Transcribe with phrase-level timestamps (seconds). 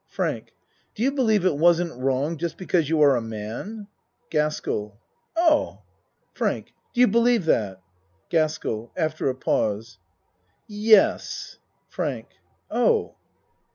[0.07, 0.55] FRANK
[0.95, 3.85] Do you believe it wasn't wrong just because you are a man?
[4.31, 4.97] GASKELL
[5.37, 5.79] Oh
[6.33, 7.79] FRANK Do you believe that?
[8.29, 9.99] GASKELL (After a pause.)
[10.65, 11.59] Yes.
[11.87, 12.29] FRANK
[12.71, 13.13] Oh!